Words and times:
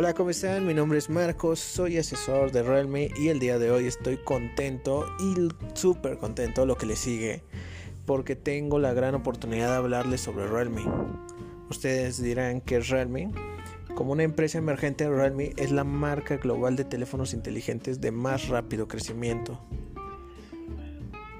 Hola, 0.00 0.14
¿cómo 0.14 0.30
están? 0.30 0.64
Mi 0.64 0.74
nombre 0.74 0.96
es 0.96 1.10
Marcos, 1.10 1.58
soy 1.58 1.98
asesor 1.98 2.52
de 2.52 2.62
Realme 2.62 3.10
y 3.18 3.30
el 3.30 3.40
día 3.40 3.58
de 3.58 3.72
hoy 3.72 3.88
estoy 3.88 4.16
contento 4.16 5.04
y 5.18 5.34
súper 5.76 6.18
contento 6.18 6.64
lo 6.66 6.76
que 6.76 6.86
le 6.86 6.94
sigue 6.94 7.42
porque 8.06 8.36
tengo 8.36 8.78
la 8.78 8.92
gran 8.92 9.16
oportunidad 9.16 9.70
de 9.70 9.76
hablarles 9.78 10.20
sobre 10.20 10.46
Realme. 10.46 10.84
Ustedes 11.68 12.22
dirán 12.22 12.60
que 12.60 12.78
Realme, 12.78 13.32
como 13.96 14.12
una 14.12 14.22
empresa 14.22 14.58
emergente, 14.58 15.10
Realme 15.10 15.52
es 15.56 15.72
la 15.72 15.82
marca 15.82 16.36
global 16.36 16.76
de 16.76 16.84
teléfonos 16.84 17.34
inteligentes 17.34 18.00
de 18.00 18.12
más 18.12 18.46
rápido 18.46 18.86
crecimiento, 18.86 19.60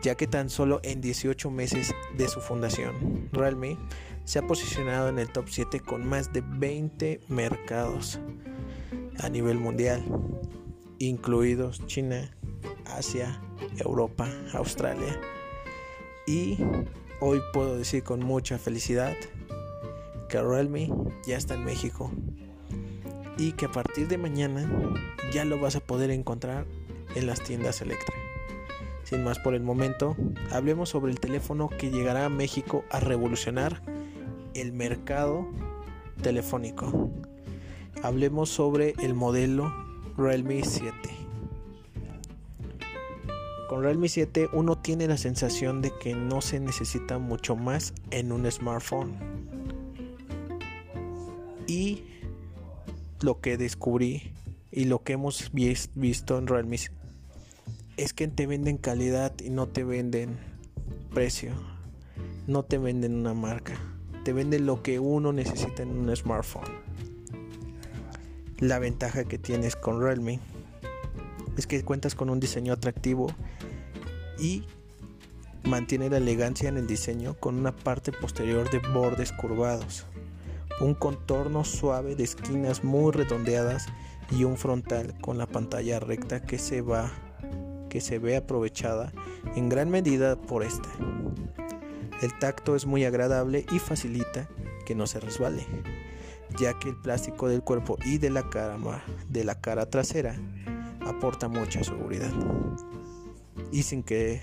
ya 0.03 0.17
que 0.17 0.27
tan 0.27 0.51
solo 0.51 0.81
en 0.83 1.01
18 1.01 1.49
meses 1.53 1.95
de 2.17 2.27
su 2.27 2.41
fundación, 2.41 3.29
Realme 3.31 3.79
se 4.25 4.41
ha 4.41 4.47
posicionado 4.49 5.09
en 5.11 5.21
el 5.21 5.31
top 5.31 5.47
7 5.49 5.79
con 5.79 6.05
más 6.07 6.33
de 6.33 6.43
20 6.45 7.21
mercados 7.29 8.19
a 9.19 9.29
nivel 9.29 9.59
mundial, 9.59 10.05
incluidos 10.99 11.85
China, 11.87 12.31
Asia, 12.87 13.41
Europa, 13.79 14.29
Australia. 14.55 15.21
Y 16.27 16.59
hoy 17.21 17.41
puedo 17.53 17.77
decir 17.77 18.03
con 18.03 18.21
mucha 18.21 18.59
felicidad 18.59 19.17
que 20.29 20.43
Realme 20.43 20.93
ya 21.27 21.37
está 21.37 21.55
en 21.55 21.65
México 21.65 22.11
y 23.39 23.53
que 23.53 23.67
a 23.67 23.73
partir 23.73 24.09
de 24.09 24.19
mañana 24.19 24.69
ya 25.33 25.45
lo 25.45 25.59
vas 25.59 25.77
a 25.77 25.81
poder 25.81 26.11
encontrar 26.11 26.67
en 27.15 27.27
las 27.27 27.41
tiendas 27.43 27.81
Electra. 27.81 28.15
Sin 29.05 29.25
más 29.25 29.39
por 29.39 29.55
el 29.55 29.63
momento, 29.63 30.17
hablemos 30.51 30.91
sobre 30.91 31.11
el 31.11 31.19
teléfono 31.19 31.71
que 31.71 31.91
llegará 31.91 32.27
a 32.27 32.29
México 32.29 32.85
a 32.91 33.01
revolucionar 33.01 33.81
el 34.53 34.73
mercado 34.73 35.49
telefónico. 36.21 37.11
Hablemos 38.03 38.49
sobre 38.49 38.95
el 39.01 39.15
modelo 39.15 39.73
Realme 40.17 40.63
7. 40.65 40.93
Con 43.69 43.83
Realme 43.83 44.09
7 44.09 44.49
uno 44.53 44.79
tiene 44.79 45.07
la 45.07 45.17
sensación 45.17 45.83
de 45.83 45.93
que 45.99 46.15
no 46.15 46.41
se 46.41 46.61
necesita 46.61 47.19
mucho 47.19 47.57
más 47.57 47.93
en 48.11 48.33
un 48.33 48.51
smartphone. 48.51 49.17
Y 51.67 52.05
lo 53.21 53.41
que 53.41 53.57
descubrí 53.57 54.33
y 54.71 54.85
lo 54.85 55.03
que 55.03 55.15
hemos 55.15 55.51
visto 55.53 56.39
en 56.39 56.47
Realme 56.47 56.79
es 57.97 58.13
que 58.13 58.29
te 58.29 58.47
venden 58.47 58.79
calidad 58.79 59.35
y 59.45 59.51
no 59.51 59.67
te 59.67 59.85
venden 59.85 60.39
precio. 61.13 61.53
No 62.47 62.63
te 62.63 62.79
venden 62.79 63.15
una 63.15 63.35
marca 63.35 63.79
te 64.29 64.35
vende 64.35 64.61
lo 64.61 64.83
que 64.83 64.99
uno 64.99 65.33
necesita 65.33 65.83
en 65.83 65.89
un 65.89 66.15
smartphone. 66.15 66.69
La 68.61 68.81
ventaja 68.81 69.23
que 69.23 69.39
tienes 69.39 69.77
con 69.77 70.01
Realme 70.03 70.41
es 71.57 71.69
que 71.69 71.85
cuentas 71.85 72.17
con 72.17 72.29
un 72.29 72.41
diseño 72.41 72.73
atractivo 72.73 73.29
y 74.37 74.65
mantiene 75.63 76.11
la 76.11 76.17
elegancia 76.17 76.69
en 76.69 76.77
el 76.77 76.89
diseño 76.89 77.35
con 77.35 77.55
una 77.57 77.71
parte 77.77 78.11
posterior 78.11 78.69
de 78.69 78.81
bordes 78.81 79.31
curvados, 79.31 80.07
un 80.81 80.95
contorno 80.95 81.65
suave 81.65 82.17
de 82.17 82.25
esquinas 82.25 82.83
muy 82.83 83.13
redondeadas 83.13 83.87
y 84.33 84.43
un 84.43 84.57
frontal 84.57 85.15
con 85.21 85.39
la 85.39 85.47
pantalla 85.47 86.01
recta 86.01 86.43
que 86.43 86.59
se 86.59 86.81
va 86.81 87.13
que 87.89 88.01
se 88.01 88.19
ve 88.19 88.37
aprovechada 88.37 89.13
en 89.55 89.69
gran 89.69 89.89
medida 89.89 90.35
por 90.35 90.65
este. 90.65 90.89
El 92.23 92.37
tacto 92.41 92.75
es 92.75 92.87
muy 92.87 93.05
agradable 93.05 93.65
y 93.71 93.79
facilita 93.79 94.49
que 94.85 94.97
no 94.97 95.07
se 95.07 95.21
resbale, 95.21 95.65
ya 96.57 96.79
que 96.79 96.89
el 96.89 96.97
plástico 96.97 97.49
del 97.49 97.63
cuerpo 97.63 97.99
y 98.05 98.19
de 98.19 98.31
la 98.31 98.49
cara, 98.49 98.79
de 99.29 99.45
la 99.45 99.61
cara 99.61 99.91
trasera 99.91 100.37
aporta 101.07 101.49
mucha 101.49 101.83
seguridad 101.83 102.31
y 103.73 103.83
sin 103.83 104.03
que 104.03 104.43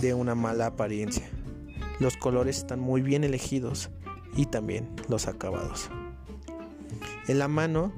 dé 0.00 0.14
una 0.14 0.34
mala 0.34 0.66
apariencia. 0.66 1.28
Los 2.00 2.16
colores 2.16 2.58
están 2.58 2.80
muy 2.80 3.02
bien 3.02 3.24
elegidos 3.24 3.90
y 4.36 4.46
también 4.46 4.88
los 5.08 5.28
acabados. 5.28 5.90
En 7.28 7.38
la 7.38 7.48
mano 7.48 7.92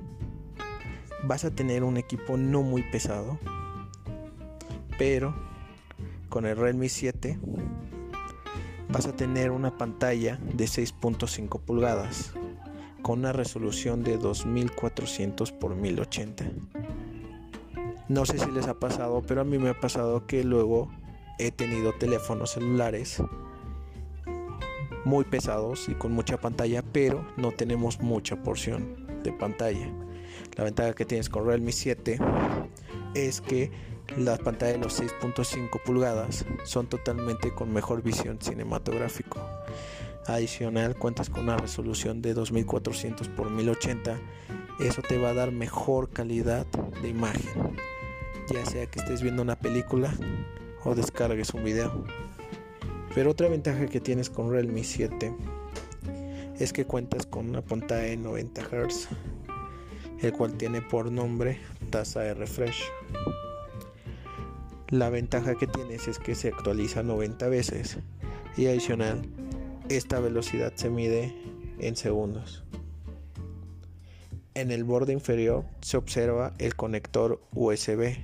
vas 1.24 1.44
a 1.44 1.50
tener 1.50 1.82
un 1.82 1.96
equipo 1.96 2.36
no 2.36 2.62
muy 2.62 2.82
pesado, 2.82 3.38
pero 4.98 5.34
con 6.28 6.46
el 6.46 6.56
Redmi 6.56 6.88
7 6.88 7.38
vas 8.88 9.06
a 9.06 9.16
tener 9.16 9.50
una 9.50 9.76
pantalla 9.76 10.38
de 10.54 10.64
6.5 10.66 11.60
pulgadas 11.60 12.32
con 13.06 13.20
una 13.20 13.32
resolución 13.32 14.02
de 14.02 14.18
2400 14.18 15.50
x 15.50 15.76
1080. 15.76 16.44
No 18.08 18.26
sé 18.26 18.36
si 18.36 18.50
les 18.50 18.66
ha 18.66 18.74
pasado, 18.74 19.22
pero 19.24 19.42
a 19.42 19.44
mí 19.44 19.58
me 19.58 19.68
ha 19.68 19.78
pasado 19.78 20.26
que 20.26 20.42
luego 20.42 20.90
he 21.38 21.52
tenido 21.52 21.92
teléfonos 21.92 22.50
celulares 22.50 23.22
muy 25.04 25.22
pesados 25.22 25.88
y 25.88 25.94
con 25.94 26.10
mucha 26.14 26.38
pantalla, 26.38 26.82
pero 26.82 27.24
no 27.36 27.52
tenemos 27.52 28.00
mucha 28.00 28.42
porción 28.42 29.06
de 29.22 29.32
pantalla. 29.32 29.88
La 30.56 30.64
ventaja 30.64 30.92
que 30.92 31.04
tienes 31.04 31.28
con 31.28 31.46
Realme 31.46 31.70
7 31.70 32.18
es 33.14 33.40
que 33.40 33.70
las 34.16 34.40
pantallas 34.40 34.78
de 34.78 34.82
los 34.82 35.00
6.5 35.00 35.80
pulgadas 35.84 36.44
son 36.64 36.88
totalmente 36.88 37.54
con 37.54 37.72
mejor 37.72 38.02
visión 38.02 38.38
cinematográfico. 38.40 39.38
Adicional, 40.28 40.96
cuentas 40.96 41.30
con 41.30 41.44
una 41.44 41.56
resolución 41.56 42.20
de 42.20 42.34
2400 42.34 43.28
x 43.28 43.50
1080. 43.50 44.18
Eso 44.80 45.00
te 45.02 45.18
va 45.18 45.28
a 45.28 45.34
dar 45.34 45.52
mejor 45.52 46.10
calidad 46.10 46.66
de 47.00 47.08
imagen, 47.08 47.76
ya 48.52 48.66
sea 48.66 48.86
que 48.86 48.98
estés 48.98 49.22
viendo 49.22 49.42
una 49.42 49.56
película 49.56 50.12
o 50.84 50.96
descargues 50.96 51.54
un 51.54 51.62
video. 51.62 52.04
Pero 53.14 53.30
otra 53.30 53.48
ventaja 53.48 53.86
que 53.86 54.00
tienes 54.00 54.28
con 54.28 54.50
Realme 54.50 54.82
7 54.82 55.32
es 56.58 56.72
que 56.72 56.84
cuentas 56.86 57.24
con 57.24 57.48
una 57.48 57.62
pantalla 57.62 58.02
de 58.02 58.16
90 58.16 58.62
Hz, 58.62 59.08
el 60.22 60.32
cual 60.32 60.54
tiene 60.54 60.82
por 60.82 61.12
nombre 61.12 61.60
tasa 61.90 62.20
de 62.20 62.34
refresh. 62.34 62.82
La 64.88 65.08
ventaja 65.08 65.54
que 65.54 65.68
tienes 65.68 66.08
es 66.08 66.18
que 66.18 66.34
se 66.34 66.48
actualiza 66.48 67.04
90 67.04 67.48
veces 67.48 67.98
y 68.56 68.66
adicional, 68.66 69.22
esta 69.88 70.20
velocidad 70.20 70.72
se 70.74 70.90
mide 70.90 71.34
en 71.78 71.96
segundos. 71.96 72.64
En 74.54 74.70
el 74.70 74.84
borde 74.84 75.12
inferior 75.12 75.64
se 75.82 75.96
observa 75.96 76.54
el 76.58 76.74
conector 76.74 77.42
USB. 77.52 78.16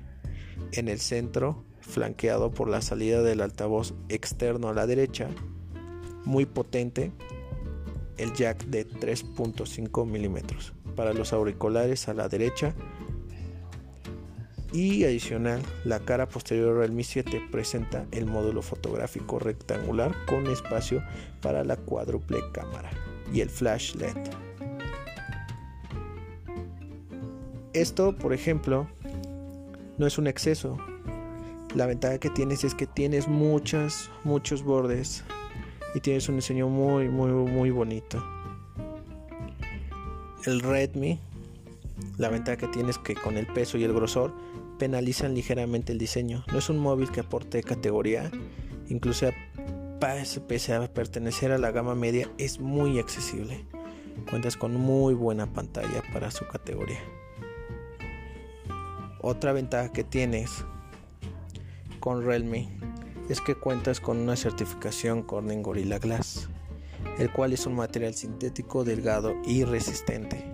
En 0.73 0.89
el 0.89 0.99
centro, 0.99 1.65
flanqueado 1.81 2.53
por 2.53 2.69
la 2.69 2.81
salida 2.81 3.23
del 3.23 3.43
altavoz 3.43 3.95
externo 4.09 4.69
a 4.69 4.75
la 4.75 4.87
derecha, 4.87 5.29
muy 6.25 6.47
potente, 6.47 7.13
el 8.17 8.33
jack 8.33 8.65
de 8.67 8.89
3.5 8.89 10.07
milímetros. 10.07 10.73
Para 10.97 11.13
los 11.13 11.33
auriculares 11.33 12.09
a 12.09 12.15
la 12.15 12.29
derecha, 12.29 12.75
y 14.73 15.05
adicional, 15.05 15.63
la 15.85 16.01
cara 16.01 16.29
posterior 16.29 16.79
Realme 16.79 17.05
7 17.05 17.49
presenta 17.51 18.07
el 18.11 18.27
módulo 18.27 18.63
fotográfico 18.63 19.39
rectangular 19.39 20.15
con 20.27 20.47
espacio 20.47 21.03
para 21.43 21.63
la 21.63 21.77
cuádruple 21.77 22.41
cámara 22.53 22.91
y 23.33 23.41
el 23.41 23.51
flash 23.51 23.95
LED. 23.97 24.17
Esto, 27.75 28.17
por 28.17 28.33
ejemplo, 28.33 28.89
no 29.99 30.07
es 30.07 30.19
un 30.19 30.27
exceso. 30.27 30.79
La 31.75 31.87
ventaja 31.87 32.19
que 32.19 32.31
tienes 32.31 32.65
es 32.65 32.75
que 32.75 32.87
tienes 32.87 33.29
muchas, 33.29 34.11
muchos 34.25 34.63
bordes 34.63 35.25
y 35.95 36.01
tienes 36.01 36.29
un 36.29 36.37
diseño 36.37 36.69
muy, 36.69 37.09
muy, 37.09 37.31
muy 37.31 37.71
bonito. 37.71 38.23
El 40.45 40.61
Redmi, 40.61 41.19
la 42.19 42.29
ventaja 42.29 42.57
que 42.57 42.69
tienes 42.69 42.99
que 42.99 43.15
con 43.15 43.37
el 43.37 43.47
peso 43.47 43.79
y 43.79 43.85
el 43.85 43.93
grosor 43.93 44.33
penalizan 44.79 45.35
ligeramente 45.35 45.93
el 45.93 45.99
diseño. 45.99 46.45
No 46.53 46.59
es 46.59 46.69
un 46.69 46.79
móvil 46.79 47.11
que 47.11 47.21
aporte 47.21 47.63
categoría, 47.63 48.31
incluso 48.89 49.29
pese 50.49 50.75
a 50.75 50.93
pertenecer 50.93 51.53
a 51.53 51.59
la 51.59 51.71
gama 51.71 51.95
media, 51.95 52.29
es 52.39 52.59
muy 52.59 52.99
accesible. 52.99 53.65
Cuentas 54.29 54.57
con 54.57 54.75
muy 54.75 55.15
buena 55.15 55.53
pantalla 55.53 56.03
para 56.13 56.31
su 56.31 56.47
categoría. 56.47 57.01
Otra 59.21 59.53
ventaja 59.53 59.93
que 59.93 60.03
tienes 60.05 60.65
con 62.01 62.25
Realme 62.25 62.69
es 63.29 63.41
que 63.41 63.55
cuentas 63.55 64.01
con 64.01 64.19
una 64.19 64.35
certificación 64.35 65.23
Corning 65.23 65.63
Gorilla 65.63 65.99
Glass, 65.99 66.49
el 67.19 67.33
cual 67.33 67.53
es 67.53 67.67
un 67.67 67.77
material 67.77 68.15
sintético 68.15 68.83
delgado 68.83 69.35
y 69.47 69.63
resistente. 69.65 70.52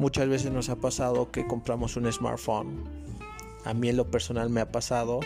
Muchas 0.00 0.28
veces 0.28 0.50
nos 0.50 0.68
ha 0.68 0.76
pasado 0.76 1.30
que 1.30 1.46
compramos 1.46 1.96
un 1.96 2.10
smartphone 2.10 3.00
a 3.64 3.74
mí 3.74 3.88
en 3.88 3.96
lo 3.96 4.10
personal 4.10 4.50
me 4.50 4.60
ha 4.60 4.72
pasado 4.72 5.20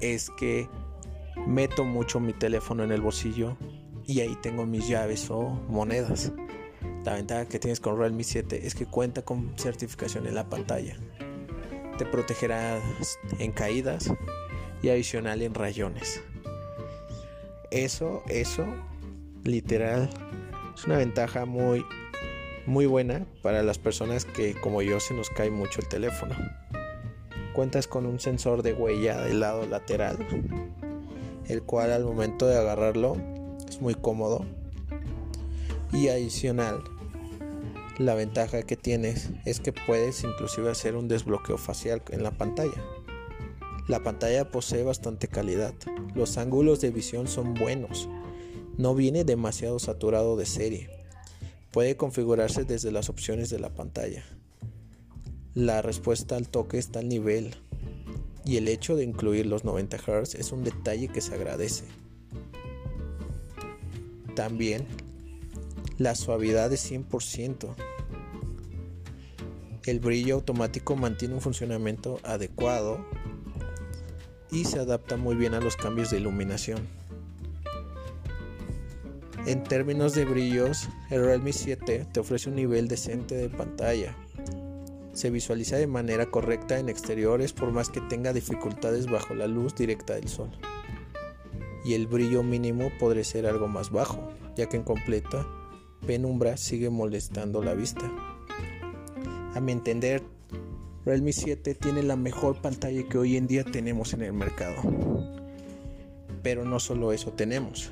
es 0.00 0.30
que 0.30 0.68
meto 1.46 1.84
mucho 1.84 2.20
mi 2.20 2.32
teléfono 2.32 2.84
en 2.84 2.92
el 2.92 3.00
bolsillo 3.00 3.56
y 4.06 4.20
ahí 4.20 4.36
tengo 4.42 4.66
mis 4.66 4.88
llaves 4.88 5.30
o 5.30 5.48
monedas. 5.68 6.32
La 7.04 7.14
ventaja 7.14 7.46
que 7.46 7.58
tienes 7.58 7.80
con 7.80 7.98
Realme 7.98 8.24
7 8.24 8.66
es 8.66 8.74
que 8.74 8.86
cuenta 8.86 9.22
con 9.22 9.58
certificación 9.58 10.26
en 10.26 10.34
la 10.34 10.48
pantalla. 10.48 10.96
Te 11.96 12.04
protegerá 12.04 12.78
en 13.38 13.52
caídas 13.52 14.12
y 14.82 14.90
adicional 14.90 15.42
en 15.42 15.54
rayones. 15.54 16.22
Eso, 17.70 18.22
eso, 18.28 18.66
literal, 19.44 20.10
es 20.74 20.84
una 20.84 20.98
ventaja 20.98 21.44
muy, 21.44 21.84
muy 22.68 22.84
buena 22.84 23.26
para 23.40 23.62
las 23.62 23.78
personas 23.78 24.26
que 24.26 24.54
como 24.54 24.82
yo 24.82 25.00
se 25.00 25.14
nos 25.14 25.30
cae 25.30 25.50
mucho 25.50 25.80
el 25.80 25.88
teléfono. 25.88 26.34
Cuentas 27.54 27.88
con 27.88 28.04
un 28.04 28.20
sensor 28.20 28.62
de 28.62 28.74
huella 28.74 29.22
del 29.22 29.40
lado 29.40 29.66
lateral, 29.66 30.18
el 31.48 31.62
cual 31.62 31.92
al 31.92 32.04
momento 32.04 32.46
de 32.46 32.58
agarrarlo 32.58 33.16
es 33.66 33.80
muy 33.80 33.94
cómodo. 33.94 34.44
Y 35.94 36.08
adicional, 36.08 36.84
la 37.96 38.14
ventaja 38.14 38.62
que 38.62 38.76
tienes 38.76 39.30
es 39.46 39.60
que 39.60 39.72
puedes 39.72 40.22
inclusive 40.22 40.70
hacer 40.70 40.94
un 40.94 41.08
desbloqueo 41.08 41.56
facial 41.56 42.02
en 42.10 42.22
la 42.22 42.32
pantalla. 42.32 42.84
La 43.88 44.00
pantalla 44.00 44.50
posee 44.50 44.82
bastante 44.82 45.26
calidad. 45.26 45.72
Los 46.14 46.36
ángulos 46.36 46.82
de 46.82 46.90
visión 46.90 47.28
son 47.28 47.54
buenos. 47.54 48.10
No 48.76 48.94
viene 48.94 49.24
demasiado 49.24 49.78
saturado 49.78 50.36
de 50.36 50.44
serie. 50.44 50.97
Puede 51.70 51.96
configurarse 51.96 52.64
desde 52.64 52.90
las 52.90 53.08
opciones 53.08 53.50
de 53.50 53.58
la 53.58 53.74
pantalla. 53.74 54.24
La 55.54 55.82
respuesta 55.82 56.36
al 56.36 56.48
toque 56.48 56.78
está 56.78 57.00
al 57.00 57.08
nivel 57.08 57.54
y 58.44 58.56
el 58.56 58.68
hecho 58.68 58.96
de 58.96 59.04
incluir 59.04 59.44
los 59.46 59.64
90 59.64 59.98
Hz 59.98 60.34
es 60.34 60.52
un 60.52 60.64
detalle 60.64 61.08
que 61.08 61.20
se 61.20 61.34
agradece. 61.34 61.84
También 64.34 64.86
la 65.98 66.14
suavidad 66.14 66.72
es 66.72 66.90
100%. 66.90 67.74
El 69.84 70.00
brillo 70.00 70.36
automático 70.36 70.96
mantiene 70.96 71.34
un 71.34 71.40
funcionamiento 71.40 72.20
adecuado 72.22 73.04
y 74.50 74.64
se 74.64 74.78
adapta 74.78 75.16
muy 75.16 75.34
bien 75.34 75.54
a 75.54 75.60
los 75.60 75.76
cambios 75.76 76.10
de 76.10 76.18
iluminación. 76.18 76.86
En 79.48 79.64
términos 79.64 80.14
de 80.14 80.26
brillos, 80.26 80.90
el 81.08 81.24
Realme 81.24 81.54
7 81.54 82.08
te 82.12 82.20
ofrece 82.20 82.50
un 82.50 82.56
nivel 82.56 82.86
decente 82.86 83.34
de 83.34 83.48
pantalla. 83.48 84.14
Se 85.14 85.30
visualiza 85.30 85.78
de 85.78 85.86
manera 85.86 86.26
correcta 86.26 86.78
en 86.78 86.90
exteriores 86.90 87.54
por 87.54 87.72
más 87.72 87.88
que 87.88 88.02
tenga 88.02 88.34
dificultades 88.34 89.10
bajo 89.10 89.34
la 89.34 89.46
luz 89.46 89.74
directa 89.74 90.16
del 90.16 90.28
sol. 90.28 90.50
Y 91.82 91.94
el 91.94 92.06
brillo 92.06 92.42
mínimo 92.42 92.92
podría 93.00 93.24
ser 93.24 93.46
algo 93.46 93.68
más 93.68 93.90
bajo, 93.90 94.28
ya 94.54 94.68
que 94.68 94.76
en 94.76 94.82
completa 94.82 95.46
penumbra 96.06 96.58
sigue 96.58 96.90
molestando 96.90 97.62
la 97.62 97.72
vista. 97.72 98.04
A 99.54 99.60
mi 99.60 99.72
entender, 99.72 100.22
Realme 101.06 101.32
7 101.32 101.74
tiene 101.74 102.02
la 102.02 102.16
mejor 102.16 102.60
pantalla 102.60 103.02
que 103.08 103.16
hoy 103.16 103.38
en 103.38 103.46
día 103.46 103.64
tenemos 103.64 104.12
en 104.12 104.20
el 104.20 104.34
mercado. 104.34 104.82
Pero 106.42 106.66
no 106.66 106.78
solo 106.80 107.14
eso 107.14 107.32
tenemos. 107.32 107.90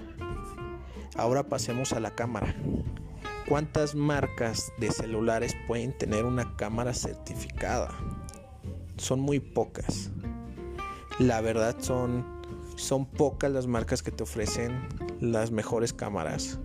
Ahora 1.14 1.44
pasemos 1.44 1.92
a 1.92 2.00
la 2.00 2.14
cámara. 2.14 2.54
¿Cuántas 3.48 3.94
marcas 3.94 4.72
de 4.78 4.90
celulares 4.90 5.56
pueden 5.66 5.96
tener 5.96 6.24
una 6.24 6.56
cámara 6.56 6.94
certificada? 6.94 7.94
Son 8.96 9.20
muy 9.20 9.40
pocas. 9.40 10.10
La 11.18 11.40
verdad 11.40 11.76
son, 11.78 12.24
son 12.76 13.06
pocas 13.06 13.50
las 13.52 13.66
marcas 13.66 14.02
que 14.02 14.10
te 14.10 14.24
ofrecen 14.24 14.88
las 15.20 15.50
mejores 15.50 15.92
cámaras 15.92 16.58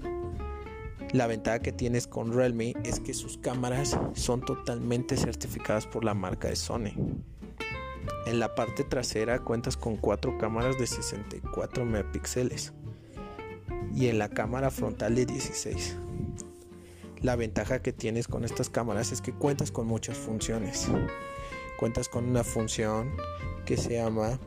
la 1.14 1.28
ventaja 1.28 1.60
que 1.60 1.74
tienes 1.74 2.08
con 2.08 2.32
Realme 2.32 2.74
es 2.86 3.02
que 3.02 3.14
sus 3.14 3.38
cámaras 3.38 4.00
son 4.14 4.40
totalmente 4.40 5.18
certificadas 5.18 5.86
por 5.86 6.06
la 6.06 6.14
marca 6.14 6.48
de 6.48 6.56
Sony. 6.56 6.94
En 8.26 8.40
la 8.40 8.56
parte 8.56 8.86
trasera 8.86 9.40
cuentas 9.40 9.76
con 9.76 9.98
cuatro 9.98 10.38
cámaras 10.38 10.80
de 10.80 10.88
64 10.88 11.84
megapíxeles 11.84 12.72
y 13.96 14.08
en 14.08 14.20
la 14.20 14.30
cámara 14.30 14.72
frontal 14.72 15.16
de 15.16 15.26
16. 15.26 15.98
La 17.22 17.36
ventaja 17.36 17.82
que 17.82 17.94
tienes 17.94 18.28
con 18.28 18.44
estas 18.44 18.70
cámaras 18.70 19.12
es 19.12 19.22
que 19.22 19.32
cuentas 19.32 19.72
con 19.72 19.88
muchas 19.88 20.18
funciones. 20.18 20.88
Cuentas 21.80 22.10
con 22.10 22.26
una 22.26 22.44
función 22.44 23.12
que 23.66 23.78
se 23.78 23.94
llama 23.94 24.40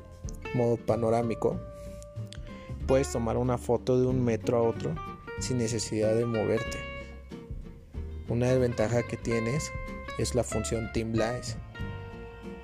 modo 0.54 0.76
panorámico. 0.76 1.60
Puedes 2.86 3.10
tomar 3.12 3.36
una 3.36 3.58
foto 3.58 4.00
de 4.00 4.06
un 4.06 4.24
metro 4.24 4.56
a 4.58 4.62
otro 4.62 4.94
sin 5.38 5.58
necesidad 5.58 6.14
de 6.14 6.26
moverte. 6.26 6.78
Una 8.28 8.48
desventaja 8.48 9.02
que 9.02 9.16
tienes 9.16 9.70
es 10.18 10.34
la 10.34 10.44
función 10.44 10.90
Team 10.92 11.12
Blaze. 11.12 11.56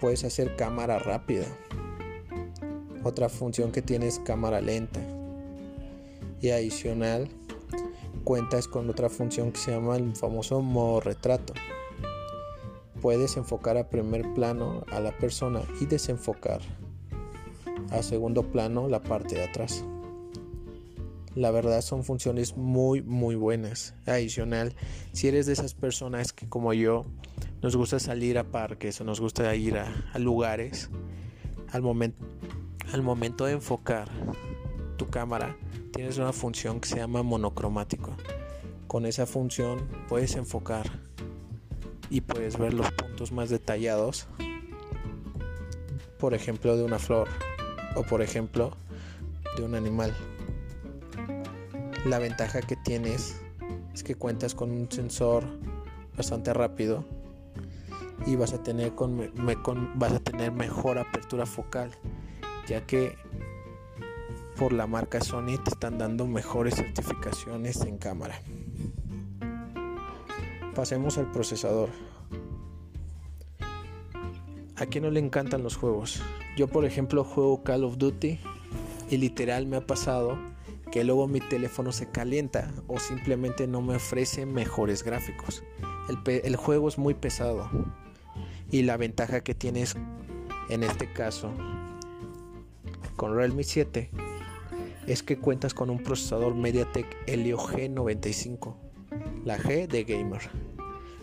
Puedes 0.00 0.25
hacer 0.25 0.56
cámara 0.56 0.99
rápida. 0.99 1.47
Otra 3.05 3.29
función 3.29 3.71
que 3.73 3.82
tienes 3.82 4.15
es 4.15 4.21
cámara 4.21 4.61
lenta. 4.61 5.00
Y 6.40 6.50
adicional, 6.50 7.28
cuentas 8.25 8.69
con 8.69 8.88
otra 8.88 9.08
función 9.08 9.52
que 9.52 9.58
se 9.58 9.72
llama 9.72 9.96
el 9.96 10.14
famoso 10.16 10.60
modo 10.60 11.00
retrato. 11.00 11.52
Puedes 13.02 13.37
enfocar 13.37 13.76
a 13.76 13.88
primer 13.88 14.34
plano 14.34 14.84
a 14.90 15.00
la 15.00 15.16
persona 15.16 15.62
y 15.81 15.87
desenfocar 15.87 16.60
a 17.90 18.02
segundo 18.02 18.42
plano 18.50 18.88
la 18.88 19.02
parte 19.02 19.34
de 19.37 19.44
atrás. 19.44 19.84
La 21.34 21.50
verdad 21.50 21.81
son 21.81 22.04
funciones 22.04 22.56
muy 22.56 23.02
muy 23.02 23.36
buenas. 23.36 23.94
Adicional, 24.06 24.75
si 25.12 25.28
eres 25.28 25.46
de 25.46 25.52
esas 25.52 25.75
personas 25.75 26.32
que 26.32 26.48
como 26.48 26.72
yo 26.72 27.06
nos 27.62 27.76
gusta 27.76 28.00
salir 28.00 28.38
a 28.38 28.44
parques 28.44 29.00
o 29.00 29.04
nos 29.04 29.20
gusta 29.20 29.54
ir 29.54 29.78
a, 29.78 30.19
lugares, 30.19 30.90
al, 31.70 31.82
momento 31.82 32.25
al 32.93 33.02
momento 33.02 33.44
de 33.44 33.52
enfocar 33.52 34.08
tu 34.96 35.08
cámara 35.08 35.56
tienes 36.00 36.17
una 36.17 36.32
función 36.32 36.81
que 36.81 36.88
se 36.88 36.97
llama 36.97 37.23
monocromático. 37.23 38.17
Con 38.87 39.05
esa 39.05 39.26
función 39.26 39.87
puedes 40.08 40.35
enfocar 40.35 40.91
y 42.08 42.23
puedes 42.23 42.56
ver 42.56 42.73
los 42.73 42.91
puntos 42.93 43.32
más 43.32 43.50
detallados, 43.50 44.26
por 46.19 46.32
ejemplo 46.32 46.75
de 46.79 46.85
una 46.85 46.99
flor 46.99 47.29
o 47.97 48.02
por 48.02 48.23
ejemplo 48.23 48.75
de 49.58 49.62
un 49.62 49.75
animal. 49.75 50.17
La 52.06 52.19
ventaja 52.19 52.63
que 52.63 52.77
tienes 52.77 53.39
es 53.93 54.03
que 54.03 54.15
cuentas 54.15 54.55
con 54.55 54.70
un 54.70 54.91
sensor 54.91 55.44
bastante 56.17 56.55
rápido 56.55 57.05
y 58.27 58.36
vas 58.36 58.55
a 58.55 58.63
tener 58.63 58.94
con, 58.94 59.31
vas 59.96 60.13
a 60.13 60.20
tener 60.20 60.51
mejor 60.51 60.98
apertura 60.98 61.44
focal 61.44 61.91
ya 62.67 62.86
que 62.86 63.19
por 64.60 64.74
la 64.74 64.86
marca 64.86 65.22
Sony 65.22 65.56
te 65.64 65.70
están 65.70 65.96
dando 65.96 66.26
mejores 66.26 66.74
certificaciones 66.74 67.81
en 67.81 67.96
cámara. 67.96 68.43
Pasemos 70.74 71.17
al 71.17 71.32
procesador. 71.32 71.88
¿A 74.76 74.84
quién 74.84 75.05
no 75.05 75.10
le 75.10 75.19
encantan 75.19 75.62
los 75.62 75.76
juegos? 75.76 76.20
Yo 76.58 76.69
por 76.69 76.84
ejemplo 76.84 77.24
juego 77.24 77.62
Call 77.62 77.84
of 77.84 77.96
Duty 77.96 78.38
y 79.08 79.17
literal 79.17 79.67
me 79.67 79.79
ha 79.79 79.86
pasado 79.86 80.38
que 80.93 81.05
luego 81.05 81.26
mi 81.26 81.40
teléfono 81.40 81.90
se 81.90 82.10
calienta 82.10 82.70
o 82.86 83.00
simplemente 83.00 83.67
no 83.67 83.81
me 83.81 83.96
ofrece 83.96 84.44
mejores 84.44 85.02
gráficos. 85.02 85.64
El, 86.26 86.56
juego 86.56 86.90
es 86.90 86.98
muy 86.98 87.14
pesado 87.14 87.70
y 88.70 88.82
la 88.82 88.98
ventaja 88.98 89.40
que 89.40 89.55
tienes 89.55 89.96
en 90.69 90.82
este 90.82 91.10
caso 91.10 91.50
con 93.17 93.34
Realme 93.34 93.64
7 93.64 94.10
es 95.10 95.24
que 95.24 95.38
cuentas 95.38 95.74
con 95.74 95.90
un 95.90 96.00
procesador 96.05 96.55
MediaTek 96.55 97.24
Helio 97.26 97.58
G95, 97.58 98.76
la 99.44 99.58
G 99.58 99.88
de 99.88 100.05
gamer, 100.05 100.40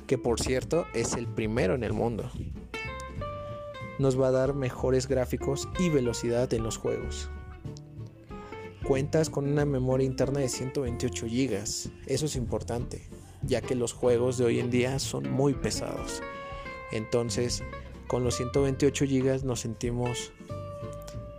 que 0.05 0.17
por 0.17 0.41
cierto 0.41 0.85
es 0.93 1.13
el 1.13 1.25
primero 1.25 1.73
en 1.73 1.85
el 1.85 1.93
mundo. 1.93 2.29
Nos 3.97 4.19
va 4.19 4.27
a 4.27 4.31
dar 4.31 4.53
mejores 4.53 5.07
gráficos 5.07 5.69
y 5.79 5.87
velocidad 5.87 6.53
en 6.53 6.63
los 6.63 6.75
juegos. 6.75 7.29
Cuentas 8.83 9.29
con 9.29 9.47
una 9.47 9.63
memoria 9.63 10.05
interna 10.05 10.41
de 10.41 10.49
128 10.49 11.25
GB. 11.25 11.63
Eso 12.07 12.25
es 12.25 12.35
importante, 12.35 13.07
ya 13.41 13.61
que 13.61 13.73
los 13.73 13.93
juegos 13.93 14.37
de 14.37 14.43
hoy 14.43 14.59
en 14.59 14.69
día 14.69 14.99
son 14.99 15.31
muy 15.31 15.53
pesados. 15.53 16.21
Entonces, 16.91 17.63
con 18.07 18.25
los 18.25 18.35
128 18.35 19.05
GB 19.05 19.45
nos 19.45 19.61
sentimos 19.61 20.33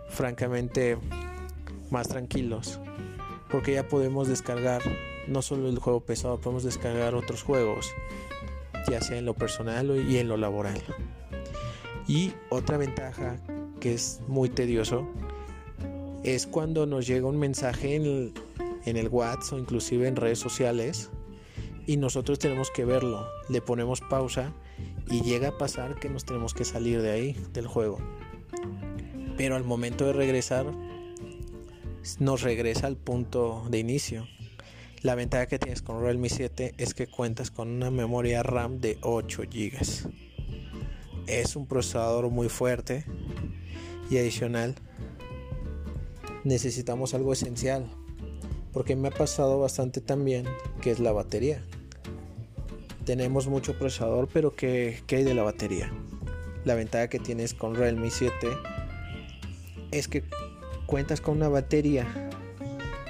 francamente 0.09 0.97
más 1.91 2.07
tranquilos, 2.07 2.79
porque 3.49 3.73
ya 3.73 3.87
podemos 3.87 4.27
descargar 4.27 4.81
no 5.27 5.41
solo 5.41 5.69
el 5.69 5.79
juego 5.79 6.01
pesado, 6.01 6.39
podemos 6.39 6.63
descargar 6.63 7.15
otros 7.15 7.43
juegos, 7.43 7.91
ya 8.89 9.01
sea 9.01 9.17
en 9.17 9.25
lo 9.25 9.33
personal 9.33 10.05
y 10.09 10.17
en 10.17 10.27
lo 10.27 10.37
laboral. 10.37 10.81
Y 12.07 12.33
otra 12.49 12.77
ventaja 12.77 13.39
que 13.79 13.93
es 13.93 14.21
muy 14.27 14.49
tedioso 14.49 15.07
es 16.23 16.47
cuando 16.47 16.85
nos 16.85 17.07
llega 17.07 17.27
un 17.27 17.37
mensaje 17.37 17.95
en 17.95 18.05
el, 18.05 18.33
en 18.85 19.07
WhatsApp 19.11 19.53
o 19.53 19.57
inclusive 19.59 20.07
en 20.07 20.15
redes 20.15 20.39
sociales 20.39 21.11
y 21.85 21.97
nosotros 21.97 22.39
tenemos 22.39 22.71
que 22.71 22.85
verlo. 22.85 23.27
Le 23.47 23.61
ponemos 23.61 24.01
pausa 24.01 24.53
y 25.09 25.21
llega 25.21 25.49
a 25.49 25.57
pasar 25.57 25.95
que 25.99 26.09
nos 26.09 26.25
tenemos 26.25 26.53
que 26.53 26.65
salir 26.65 27.01
de 27.01 27.11
ahí, 27.11 27.35
del 27.53 27.67
juego. 27.67 27.99
Pero 29.37 29.55
al 29.55 29.63
momento 29.63 30.05
de 30.05 30.13
regresar, 30.13 30.65
nos 32.19 32.41
regresa 32.41 32.87
al 32.87 32.97
punto 32.97 33.65
de 33.69 33.79
inicio. 33.79 34.27
La 35.01 35.15
ventaja 35.15 35.47
que 35.47 35.59
tienes 35.59 35.81
con 35.81 36.01
Realme 36.01 36.29
7 36.29 36.73
es 36.77 36.93
que 36.93 37.07
cuentas 37.07 37.51
con 37.51 37.69
una 37.69 37.91
memoria 37.91 38.43
RAM 38.43 38.79
de 38.79 38.97
8 39.01 39.43
GB. 39.43 39.79
Es 41.27 41.55
un 41.55 41.67
procesador 41.67 42.29
muy 42.29 42.49
fuerte 42.49 43.05
y 44.09 44.17
adicional 44.17 44.75
necesitamos 46.43 47.13
algo 47.13 47.33
esencial 47.33 47.85
porque 48.73 48.95
me 48.95 49.09
ha 49.09 49.11
pasado 49.11 49.59
bastante 49.59 50.01
también 50.01 50.45
que 50.81 50.91
es 50.91 50.99
la 50.99 51.11
batería 51.11 51.63
tenemos 53.09 53.47
mucho 53.47 53.75
procesador, 53.75 54.29
pero 54.31 54.55
¿qué, 54.55 55.01
hay 55.09 55.23
de 55.23 55.33
la 55.33 55.41
batería? 55.41 55.91
La 56.63 56.75
ventaja 56.75 57.07
que 57.07 57.17
tienes 57.17 57.55
con 57.55 57.73
Realme 57.73 58.11
7 58.11 58.33
es 59.89 60.07
que 60.07 60.23
cuentas 60.89 61.21
con 61.21 61.37
una 61.37 61.49
batería 61.49 62.07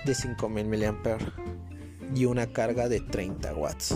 de 0.05 0.13
5000 0.13 0.65
mAh 0.65 1.17
y 2.13 2.25
una 2.25 2.51
carga 2.51 2.89
de 2.89 2.99
30 2.99 3.55
watts. 3.55 3.95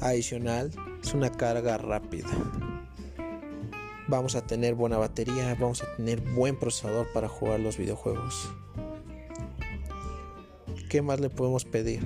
Adicional, 0.00 0.70
es 1.02 1.12
una 1.12 1.30
carga 1.30 1.76
rápida. 1.76 2.30
Vamos 4.06 4.36
a 4.36 4.46
tener 4.46 4.74
buena 4.74 4.96
batería, 4.96 5.54
vamos 5.60 5.82
a 5.82 5.96
tener 5.96 6.22
buen 6.22 6.58
procesador 6.58 7.06
para 7.12 7.28
jugar 7.28 7.60
los 7.60 7.76
videojuegos. 7.76 8.48
¿Qué 10.88 11.02
más 11.02 11.20
le 11.20 11.28
podemos 11.28 11.66
pedir? 11.66 12.02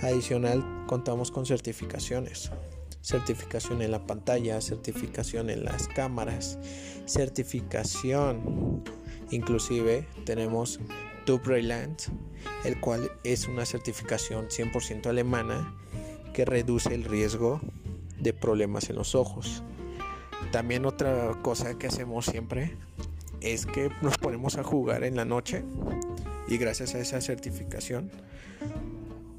Adicional, 0.00 0.64
contamos 0.86 1.30
con 1.30 1.44
certificaciones. 1.44 2.50
Certificación 3.02 3.82
en 3.82 3.90
la 3.90 4.06
pantalla, 4.06 4.58
certificación 4.62 5.50
en 5.50 5.64
las 5.64 5.88
cámaras, 5.88 6.58
certificación. 7.04 9.01
Inclusive 9.32 10.06
tenemos 10.24 10.78
Tubreiland, 11.24 11.96
el 12.64 12.78
cual 12.80 13.10
es 13.24 13.48
una 13.48 13.64
certificación 13.64 14.48
100% 14.48 15.06
alemana 15.06 15.74
que 16.34 16.44
reduce 16.44 16.94
el 16.94 17.04
riesgo 17.04 17.60
de 18.20 18.32
problemas 18.32 18.90
en 18.90 18.96
los 18.96 19.14
ojos. 19.14 19.62
También 20.50 20.84
otra 20.84 21.38
cosa 21.42 21.78
que 21.78 21.86
hacemos 21.86 22.26
siempre 22.26 22.76
es 23.40 23.66
que 23.66 23.90
nos 24.02 24.18
ponemos 24.18 24.56
a 24.56 24.62
jugar 24.62 25.02
en 25.02 25.16
la 25.16 25.24
noche 25.24 25.64
y 26.46 26.58
gracias 26.58 26.94
a 26.94 27.00
esa 27.00 27.20
certificación 27.20 28.10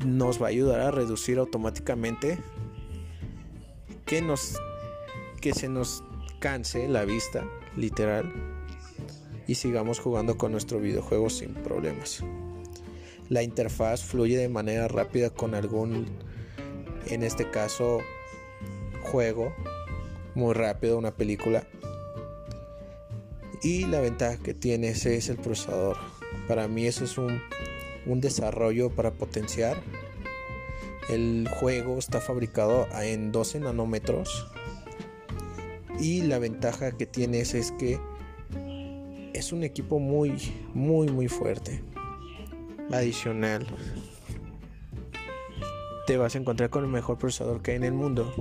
nos 0.05 0.41
va 0.41 0.47
a 0.47 0.49
ayudar 0.49 0.81
a 0.81 0.91
reducir 0.91 1.37
automáticamente 1.37 2.39
que 4.05 4.21
nos 4.21 4.57
que 5.39 5.53
se 5.53 5.69
nos 5.69 6.03
canse 6.39 6.87
la 6.87 7.05
vista 7.05 7.45
literal 7.75 8.52
y 9.47 9.55
sigamos 9.55 9.99
jugando 9.99 10.37
con 10.37 10.51
nuestro 10.51 10.79
videojuego 10.79 11.29
sin 11.29 11.53
problemas. 11.53 12.23
La 13.29 13.43
interfaz 13.43 14.03
fluye 14.03 14.37
de 14.37 14.49
manera 14.49 14.87
rápida 14.87 15.29
con 15.29 15.55
algún 15.55 16.07
en 17.07 17.23
este 17.23 17.49
caso 17.49 17.99
juego 19.01 19.53
muy 20.35 20.53
rápido 20.53 20.97
una 20.97 21.11
película 21.11 21.67
y 23.61 23.85
la 23.85 23.99
ventaja 23.99 24.37
que 24.37 24.53
tiene 24.53 24.89
ese 24.89 25.17
es 25.17 25.29
el 25.29 25.37
procesador 25.37 25.97
para 26.47 26.67
mí 26.67 26.85
eso 26.85 27.03
es 27.03 27.17
un 27.17 27.41
un 28.05 28.21
desarrollo 28.21 28.89
para 28.89 29.11
potenciar. 29.11 29.77
El 31.09 31.47
juego 31.59 31.97
está 31.97 32.21
fabricado 32.21 32.87
en 33.01 33.31
12 33.31 33.59
nanómetros 33.59 34.47
y 35.99 36.21
la 36.21 36.39
ventaja 36.39 36.91
que 36.93 37.05
tienes 37.05 37.53
es 37.53 37.71
que 37.73 37.99
es 39.33 39.51
un 39.51 39.63
equipo 39.63 39.99
muy, 39.99 40.33
muy, 40.73 41.07
muy 41.09 41.27
fuerte. 41.27 41.83
Adicional, 42.91 43.65
te 46.07 46.17
vas 46.17 46.35
a 46.35 46.39
encontrar 46.39 46.69
con 46.69 46.83
el 46.83 46.89
mejor 46.89 47.17
procesador 47.17 47.61
que 47.61 47.71
hay 47.71 47.77
en 47.77 47.83
el 47.83 47.93
mundo 47.93 48.33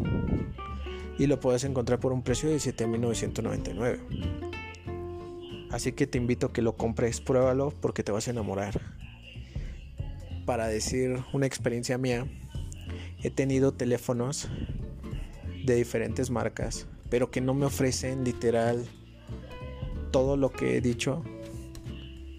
y 1.18 1.26
lo 1.26 1.40
puedes 1.40 1.64
encontrar 1.64 2.00
por 2.00 2.12
un 2.12 2.22
precio 2.22 2.48
de 2.50 2.56
7.999. 2.56 3.98
Así 5.70 5.92
que 5.92 6.06
te 6.06 6.18
invito 6.18 6.48
a 6.48 6.52
que 6.52 6.60
lo 6.60 6.76
compres, 6.76 7.20
pruébalo 7.20 7.70
porque 7.80 8.02
te 8.02 8.12
vas 8.12 8.28
a 8.28 8.32
enamorar 8.32 8.80
para 10.44 10.66
decir 10.66 11.22
una 11.32 11.46
experiencia 11.46 11.98
mía, 11.98 12.26
he 13.22 13.30
tenido 13.30 13.72
teléfonos 13.72 14.48
de 15.64 15.76
diferentes 15.76 16.30
marcas, 16.30 16.86
pero 17.10 17.30
que 17.30 17.40
no 17.40 17.54
me 17.54 17.66
ofrecen 17.66 18.24
literal 18.24 18.84
todo 20.12 20.36
lo 20.36 20.50
que 20.50 20.76
he 20.76 20.80
dicho 20.80 21.24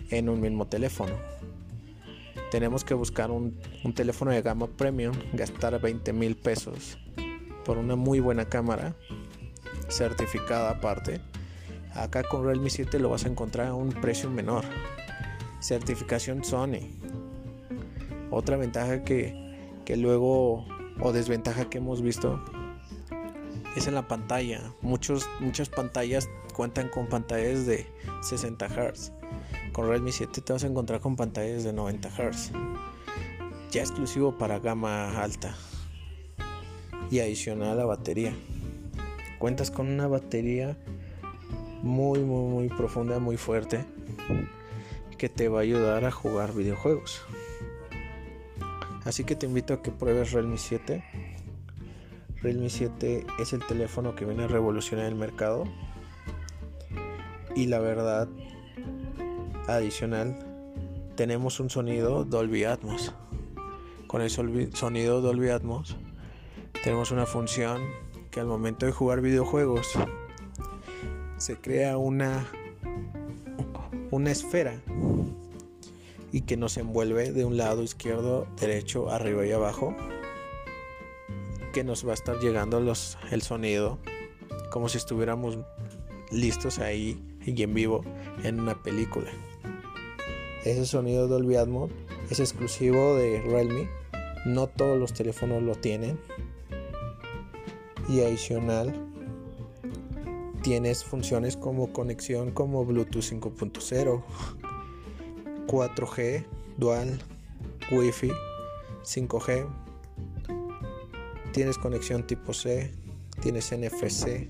en 0.10 0.30
un 0.30 0.40
mismo 0.40 0.68
teléfono. 0.68 1.14
Tenemos 2.52 2.84
que 2.84 2.94
buscar 2.94 3.32
un, 3.32 3.60
teléfono 3.96 4.32
de 4.32 4.42
gama 4.42 4.68
premium, 4.68 5.14
gastar 5.34 5.82
20 5.82 6.14
mil 6.14 6.38
pesos 6.38 7.00
por 7.66 7.78
una 7.78 7.96
muy 7.96 8.20
buena 8.20 8.46
cámara, 8.46 8.96
certificada 9.90 10.70
aparte. 10.70 11.20
Acá 11.96 12.24
con 12.24 12.46
Realme 12.46 12.70
7 12.70 13.00
lo 13.00 13.10
vas 13.10 13.26
a 13.26 13.30
encontrar 13.30 13.68
a 13.68 13.76
un 13.76 13.90
precio 13.90 14.30
menor. 14.30 14.66
Certificación 15.60 16.44
Sony, 16.44 16.92
otra 18.30 18.58
ventaja 18.58 19.04
que, 19.04 19.34
luego 19.96 20.66
o 21.00 21.12
desventaja 21.12 21.70
que 21.70 21.80
hemos 21.80 22.02
visto 22.02 22.44
es 23.76 23.88
en 23.88 23.96
la 23.96 24.08
pantalla. 24.08 24.62
Muchos, 24.82 25.28
muchas 25.40 25.70
pantallas 25.70 26.30
cuentan 26.54 26.90
con 26.90 27.08
pantallas 27.08 27.66
de 27.66 27.88
60 28.22 28.68
Hz. 28.68 29.12
Con 29.72 29.88
Redmi 29.88 30.12
7 30.12 30.42
te 30.42 30.54
vas 30.54 30.64
a 30.64 30.68
encontrar 30.68 31.00
con 31.00 31.16
pantallas 31.16 31.64
de 31.64 31.74
90 31.74 32.10
Hz. 32.10 32.52
Ya 33.72 33.82
exclusivo 33.82 34.38
para 34.38 34.60
gama 34.60 35.22
alta. 35.22 35.56
Y 37.10 37.20
adicional 37.20 37.70
a 37.72 37.76
la 37.76 37.86
batería. 37.86 38.34
Cuentas 39.40 39.72
con 39.72 39.88
una 39.88 40.08
batería 40.08 40.78
muy, 41.82 42.20
muy, 42.20 42.50
muy 42.50 42.70
profunda, 42.70 43.20
muy 43.20 43.38
fuerte. 43.38 43.84
Que 45.18 45.30
te 45.30 45.50
va 45.50 45.60
a 45.60 45.62
ayudar 45.64 46.06
a 46.06 46.12
jugar 46.12 46.54
videojuegos. 46.54 47.22
Así 49.06 49.24
que 49.24 49.36
te 49.36 49.46
invito 49.46 49.74
a 49.74 49.82
que 49.82 49.92
pruebes 49.92 50.32
Realme 50.32 50.58
7. 50.58 51.04
Realme 52.44 52.70
7 52.70 53.26
es 53.40 53.54
el 53.54 53.66
teléfono 53.66 54.16
que 54.16 54.26
viene 54.26 54.44
a 54.44 54.48
revolucionar 54.48 55.06
el 55.06 55.16
mercado. 55.16 55.64
Y 57.56 57.68
la 57.68 57.80
verdad, 57.80 58.28
adicional, 59.68 60.38
tenemos 61.16 61.62
un 61.62 61.70
sonido 61.70 62.26
Dolby 62.26 62.66
Atmos. 62.66 63.14
Con 64.08 64.22
el 64.22 64.30
sonido 64.30 65.22
Dolby 65.22 65.50
Atmos 65.50 65.96
tenemos 66.84 67.12
una 67.12 67.26
función 67.26 67.82
que 68.30 68.42
al 68.42 68.48
momento 68.48 68.86
de 68.86 68.92
jugar 68.92 69.22
videojuegos 69.22 69.94
se 71.38 71.56
crea 71.56 71.98
una 71.98 72.46
una 74.12 74.32
esfera 74.32 74.82
y 76.32 76.42
que 76.42 76.58
nos 76.58 76.78
envuelve 76.78 77.32
de 77.32 77.46
un 77.46 77.58
lado 77.58 77.84
izquierdo, 77.84 78.48
derecho, 78.60 79.10
arriba 79.10 79.46
y 79.46 79.52
abajo, 79.52 79.96
que 81.74 81.84
nos 81.84 82.08
va 82.08 82.12
a 82.12 82.14
estar 82.14 82.40
llegando 82.40 82.80
los, 82.80 83.18
el 83.32 83.42
sonido 83.42 84.00
como 84.72 84.88
si 84.88 84.98
estuviéramos 84.98 85.58
listos 86.32 86.80
ahí 86.80 87.22
y 87.46 87.62
en 87.62 87.74
vivo 87.74 88.06
en 88.44 88.60
una 88.60 88.82
película. 88.82 89.30
Ese 90.64 90.86
sonido 90.86 91.28
Dolby 91.28 91.58
Atmos 91.58 91.92
es 92.30 92.40
exclusivo 92.40 93.16
de 93.16 93.42
Realme, 93.42 93.90
no 94.46 94.68
todos 94.68 94.98
los 94.98 95.14
teléfonos 95.14 95.62
lo 95.62 95.76
tienen. 95.76 96.18
Y 98.08 98.22
adicional 98.22 98.94
tienes 100.62 101.04
funciones 101.04 101.58
como 101.58 101.92
conexión 101.92 102.52
como 102.52 102.86
Bluetooth 102.86 103.24
5.0 103.24 104.24
4G, 105.68 106.46
Dual, 106.78 107.20
Wi-Fi, 107.92 108.32
5G. 109.04 109.83
Tienes 111.54 111.78
conexión 111.78 112.26
tipo 112.26 112.52
C, 112.52 112.92
tienes 113.40 113.72
NFC. 113.72 114.50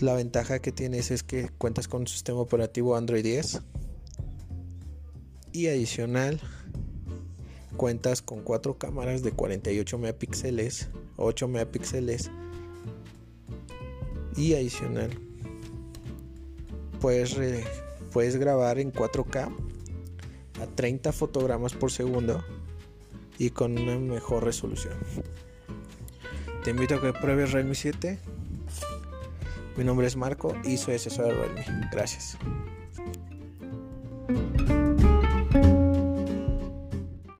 La 0.00 0.14
ventaja 0.14 0.58
que 0.58 0.72
tienes 0.72 1.10
es 1.10 1.22
que 1.22 1.50
cuentas 1.58 1.86
con 1.86 2.00
un 2.00 2.06
sistema 2.06 2.40
operativo 2.40 2.96
Android 2.96 3.22
10. 3.22 3.60
Y 5.52 5.66
adicional, 5.66 6.40
cuentas 7.76 8.22
con 8.22 8.40
cuatro 8.40 8.78
cámaras 8.78 9.22
de 9.22 9.32
48 9.32 9.98
megapíxeles, 9.98 10.88
8 11.18 11.46
megapíxeles. 11.46 12.30
Y 14.34 14.54
adicional, 14.54 15.10
puedes 17.02 17.36
puedes 18.10 18.36
grabar 18.36 18.78
en 18.78 18.94
4K 18.94 19.54
a 20.62 20.66
30 20.74 21.12
fotogramas 21.12 21.74
por 21.74 21.92
segundo 21.92 22.42
y 23.38 23.50
con 23.50 23.78
una 23.78 23.98
mejor 23.98 24.44
resolución. 24.44 24.94
Te 26.62 26.70
invito 26.70 26.94
a 26.94 27.00
que 27.00 27.12
pruebes 27.12 27.52
Realme 27.52 27.74
7. 27.74 28.18
Mi 29.76 29.84
nombre 29.84 30.06
es 30.06 30.16
Marco 30.16 30.56
y 30.64 30.76
soy 30.76 30.94
asesor 30.94 31.26
de 31.26 31.34
Realme. 31.34 31.88
Gracias. 31.92 32.38